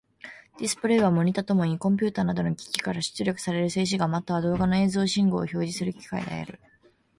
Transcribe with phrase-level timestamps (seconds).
[0.57, 6.59] ディスプレイはモニタともいい、コンピュータなどの機器から出力される静止画、または動画の映像信号を表示する機器である。